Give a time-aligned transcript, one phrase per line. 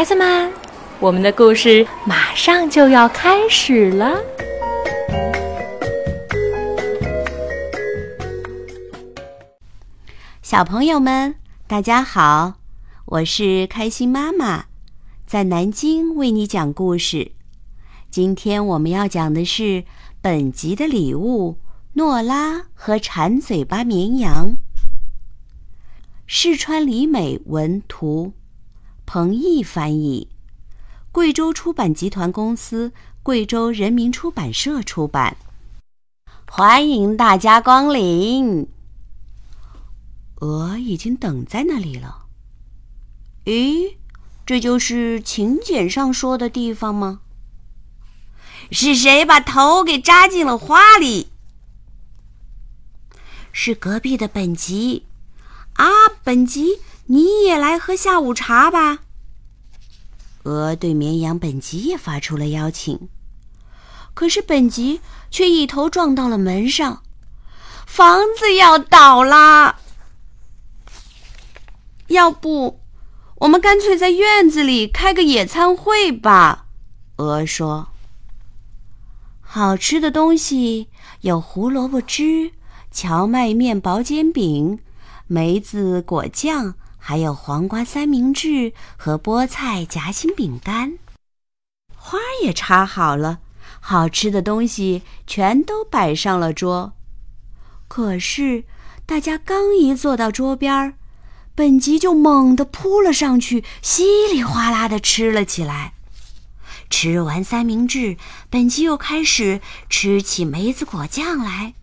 [0.00, 0.50] 孩子们，
[0.98, 4.18] 我们的故事马上就要开始了。
[10.40, 11.34] 小朋友们，
[11.66, 12.54] 大家好，
[13.04, 14.64] 我是开心妈妈，
[15.26, 17.32] 在南京为你讲故事。
[18.10, 19.84] 今天我们要讲的是
[20.22, 21.58] 本集的礼物——
[21.92, 24.56] 诺拉和馋嘴巴绵羊。
[26.26, 28.32] 四川李美文图，
[29.12, 30.28] 彭毅翻译，
[31.10, 32.92] 贵州出版集团公司、
[33.24, 35.36] 贵州人民出版社出版。
[36.48, 38.68] 欢迎大家光临。
[40.36, 42.26] 鹅已经等在那里了。
[43.46, 43.96] 咦，
[44.46, 47.22] 这就是请柬上说的地方吗？
[48.70, 51.32] 是谁把头给扎进了花里？
[53.50, 55.06] 是隔壁的本吉。
[55.74, 55.86] 啊，
[56.22, 59.00] 本吉，你也来喝下午茶吧。
[60.44, 63.08] 鹅对绵羊本吉也发出了邀请，
[64.14, 67.02] 可是本吉却一头撞到了门上，
[67.86, 69.76] 房子要倒啦！
[72.08, 72.80] 要不，
[73.36, 76.66] 我们干脆在院子里开个野餐会吧？
[77.16, 77.88] 鹅说。
[79.42, 80.88] 好吃的东西
[81.22, 82.52] 有胡萝卜汁、
[82.90, 84.78] 荞麦面包煎饼、
[85.26, 90.98] 梅子果酱，还有黄瓜三明治和菠菜夹心饼干。
[91.96, 93.40] 花儿也插好了，
[93.80, 96.92] 好吃的东西全都摆上了桌。
[97.88, 98.64] 可是，
[99.04, 100.94] 大家刚一坐到桌边儿，
[101.56, 105.94] 本吉就猛地扑了上去，稀里哗啦地吃了起来。
[106.88, 108.16] 吃完三明治，
[108.48, 111.74] 本吉又开始吃起梅子果酱来。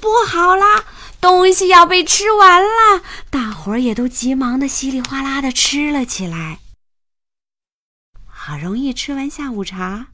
[0.00, 0.84] 不好啦，
[1.22, 3.00] 东西要被吃完了！
[3.30, 6.58] 大伙儿也都急忙的稀里哗啦的吃了起来。
[8.26, 10.08] 好容易吃完下午茶，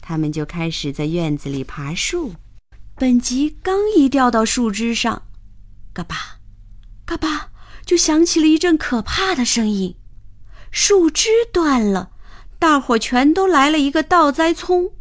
[0.00, 2.36] 他们就开始在院子里爬树。
[2.94, 5.24] 本吉刚一掉到树枝上，
[5.92, 6.38] 嘎巴，
[7.04, 7.50] 嘎巴，
[7.84, 9.94] 就响起了一阵可怕的声音，
[10.70, 12.12] 树枝断了。
[12.58, 14.92] 大伙儿全都来了一个倒栽葱，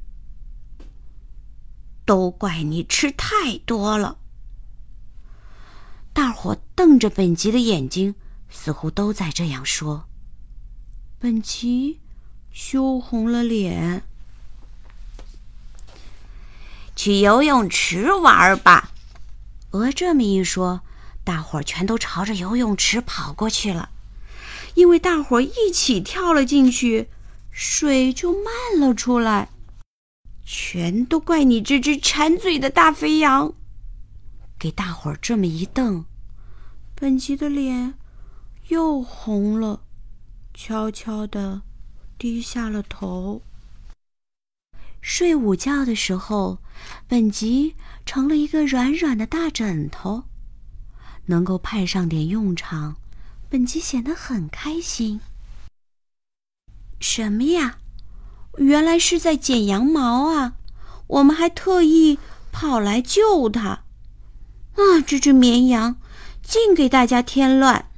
[2.05, 4.17] 都怪你吃太多了。
[6.15, 8.15] 大伙瞪着本吉的眼睛，
[8.49, 10.05] 似乎都在这样说。
[11.19, 11.99] 本吉
[12.53, 14.03] 羞红了脸。
[16.95, 18.91] 去游泳池玩吧。
[19.71, 20.79] 鹅这么一说，
[21.25, 23.89] 大伙儿全都朝着游泳池跑过去了，
[24.75, 27.09] 因为大伙儿一起跳了进去。
[27.51, 29.49] 水就漫了出来，
[30.45, 33.53] 全都怪你这只馋嘴的大肥羊！
[34.65, 36.05] 给大伙儿这么一瞪，
[36.95, 37.93] 本吉的脸
[38.69, 39.81] 又红了，
[40.55, 41.61] 悄悄地
[42.17, 43.43] 低下了头。
[45.01, 46.57] 睡午觉的时候，
[47.07, 47.75] 本吉
[48.07, 50.23] 成了一个软软的大枕头，
[51.27, 52.95] 能够派上点用场，
[53.47, 55.21] 本吉显得很开心。
[56.99, 57.77] 什么呀？
[58.57, 60.55] 原来是在剪羊毛啊！
[61.05, 62.17] 我们还特意
[62.51, 63.84] 跑来救他。
[64.75, 65.97] 啊，这只绵羊
[66.41, 67.89] 净给大家添乱。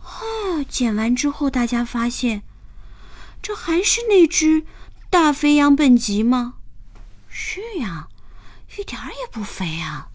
[0.00, 2.42] 啊，剪完之后，大家发现，
[3.42, 4.64] 这还是那只
[5.10, 6.54] 大肥羊本吉吗？
[7.28, 8.08] 是呀，
[8.78, 10.08] 一点儿也不肥啊。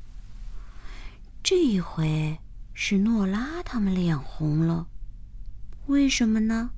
[1.44, 2.40] 这一回
[2.74, 4.88] 是诺拉他们脸红了。
[5.88, 6.72] 为什么呢？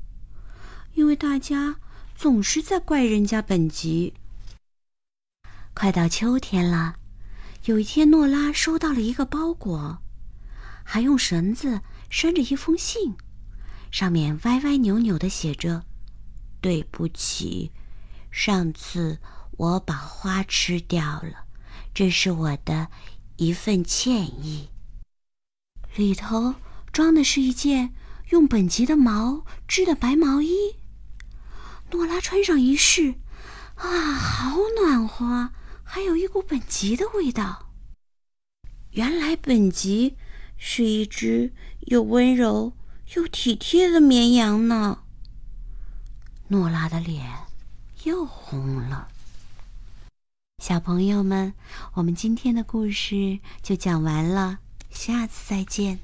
[0.94, 1.78] 因为大家
[2.16, 4.14] 总是在怪人家本吉。
[5.74, 6.96] 快到秋天了，
[7.66, 10.02] 有一天，诺拉收到了一个包裹，
[10.84, 13.16] 还用绳子拴着一封信，
[13.92, 15.84] 上面歪歪扭扭的写着
[16.60, 17.72] ：“对不起，
[18.32, 19.20] 上次
[19.58, 21.46] 我把花吃掉了，
[21.94, 22.88] 这是我的
[23.38, 24.70] 一份歉意。”
[25.96, 26.56] 里头
[26.92, 27.94] 装的是一件。
[28.30, 30.56] 用本吉的毛织的白毛衣，
[31.92, 33.16] 诺拉穿上一试，
[33.76, 35.50] 啊，好暖和，
[35.94, 37.74] 还有一股本吉的味道。
[38.92, 40.16] 原来本吉
[40.56, 41.52] 是一只
[41.82, 42.72] 又温柔
[43.16, 45.04] 又体贴的绵羊呢。
[46.48, 47.30] 诺拉的脸
[48.06, 49.10] 又红了。
[50.64, 51.54] 小朋友们，
[51.96, 54.60] 我们今天的故事就讲完了，
[54.90, 56.00] 下次再见。